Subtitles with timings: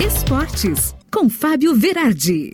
[0.00, 2.52] Esportes, com Fábio Verardi.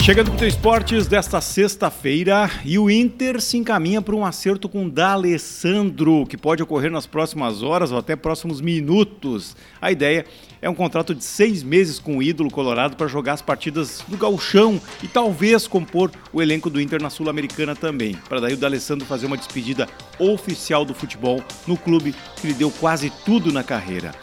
[0.00, 4.88] Chegando com o Esportes desta sexta-feira e o Inter se encaminha para um acerto com
[4.88, 9.54] D'Alessandro, que pode ocorrer nas próximas horas ou até próximos minutos.
[9.82, 10.24] A ideia
[10.62, 14.16] é um contrato de seis meses com o ídolo colorado para jogar as partidas do
[14.16, 19.04] gauchão e talvez compor o elenco do Inter na Sul-Americana também, para daí o D'Alessandro
[19.06, 19.86] fazer uma despedida
[20.18, 24.14] oficial do futebol no clube que lhe deu quase tudo na carreira.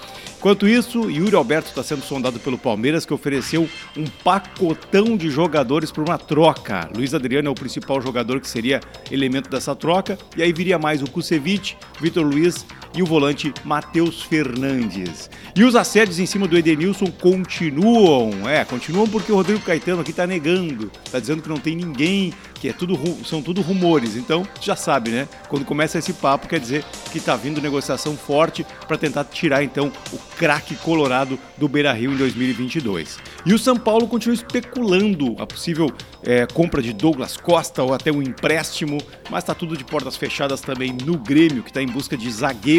[0.46, 3.68] Enquanto isso, Yuri Alberto está sendo sondado pelo Palmeiras, que ofereceu
[3.98, 6.88] um pacotão de jogadores por uma troca.
[6.96, 11.02] Luiz Adriano é o principal jogador que seria elemento dessa troca, e aí viria mais
[11.02, 12.64] o Kusevich, Vitor Luiz
[12.96, 15.30] e o volante Matheus Fernandes.
[15.56, 18.48] E os assédios em cima do Edenilson continuam.
[18.50, 22.34] É, continuam porque o Rodrigo Caetano aqui está negando, está dizendo que não tem ninguém,
[22.60, 24.16] que é tudo são tudo rumores.
[24.16, 25.28] Então, já sabe, né?
[25.48, 29.92] Quando começa esse papo, quer dizer que está vindo negociação forte para tentar tirar então
[30.12, 33.18] o craque colorado do Beira-Rio em 2022.
[33.46, 35.92] E o São Paulo continua especulando a possível
[36.24, 38.98] é, compra de Douglas Costa ou até um empréstimo,
[39.30, 42.28] mas está tudo de portas fechadas também no Grêmio, que está em busca de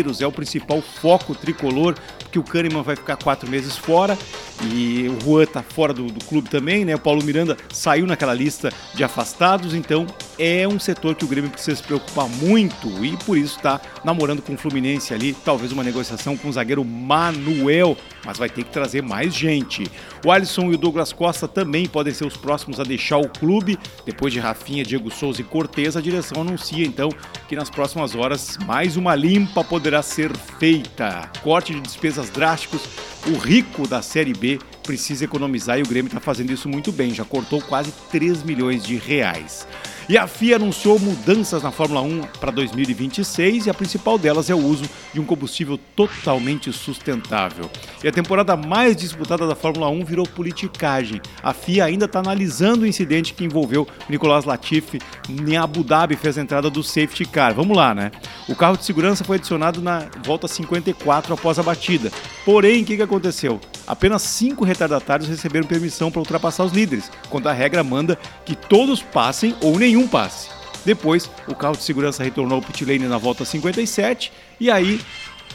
[0.06, 4.16] zagueiros, é o principal foco tricolor, porque o Kahneman vai ficar quatro meses fora
[4.62, 6.94] e o Juan está fora do, do clube também, né?
[6.94, 10.06] O Paulo Miranda saiu naquela lista de afastados, então
[10.38, 14.42] é um setor que o Grêmio precisa se preocupar muito e por isso está namorando
[14.42, 18.70] com o Fluminense ali, talvez uma negociação com o zagueiro Manuel, mas vai ter que
[18.70, 19.84] trazer mais gente.
[20.24, 23.78] O Alisson e o Douglas Costa também podem ser os próximos a deixar o clube.
[24.04, 27.08] Depois de Rafinha, Diego Souza e Cortez, a direção anuncia então
[27.48, 31.30] que nas próximas horas mais uma limpa poderá ser feita.
[31.42, 32.82] Corte de despesas drásticos.
[33.26, 37.12] O rico da Série B precisa economizar e o Grêmio está fazendo isso muito bem,
[37.12, 39.66] já cortou quase 3 milhões de reais.
[40.08, 44.54] E a FIA anunciou mudanças na Fórmula 1 para 2026 e a principal delas é
[44.54, 47.68] o uso de um combustível totalmente sustentável.
[48.04, 51.20] E a temporada mais disputada da Fórmula 1 virou politicagem.
[51.42, 56.38] A FIA ainda está analisando o incidente que envolveu Nicolas Latifi em Abu Dhabi fez
[56.38, 57.52] a entrada do safety car.
[57.52, 58.12] Vamos lá, né?
[58.48, 62.12] O carro de segurança foi adicionado na volta 54 após a batida.
[62.44, 63.60] Porém, o que, que aconteceu?
[63.86, 69.02] Apenas cinco retardatários receberam permissão para ultrapassar os líderes, quando a regra manda que todos
[69.02, 70.48] passem ou nenhum passe.
[70.84, 75.00] Depois, o carro de segurança retornou ao pit lane na volta 57 e aí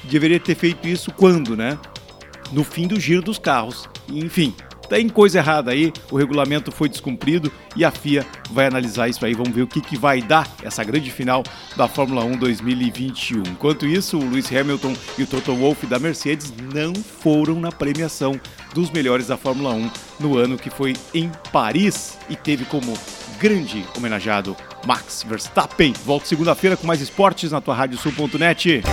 [0.03, 1.79] deveria ter feito isso quando, né?
[2.51, 3.87] No fim do giro dos carros.
[4.09, 4.53] Enfim,
[4.91, 9.33] tem coisa errada aí, o regulamento foi descumprido e a FIA vai analisar isso aí.
[9.33, 11.43] Vamos ver o que, que vai dar essa grande final
[11.77, 13.43] da Fórmula 1 2021.
[13.43, 18.37] Enquanto isso, o Lewis Hamilton e o Toto Wolff da Mercedes não foram na premiação
[18.73, 22.93] dos melhores da Fórmula 1 no ano que foi em Paris e teve como
[23.39, 25.93] grande homenageado Max Verstappen.
[26.05, 28.83] Volto segunda-feira com mais esportes na tua Rádio Sul.net.